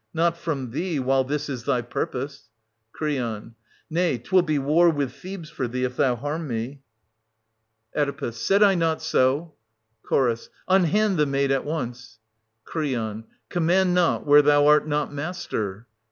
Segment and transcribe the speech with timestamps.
[0.15, 2.49] Not from thee, while this is thy purpose.
[2.91, 3.09] Cr.
[3.91, 6.81] Nay, 'twill be war with Thebes for thee, M thou harm me.
[7.93, 8.17] 92 SOPHOCLES.
[8.17, 8.37] [838—860 Oe.
[8.37, 9.53] Said I not so?
[10.09, 10.35] Cll.
[10.67, 12.17] Unhand the maid at once!
[12.67, 13.27] S40 Cr.
[13.49, 15.85] Command not where thou art not master.